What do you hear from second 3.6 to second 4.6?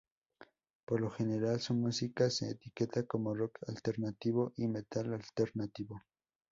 alternativo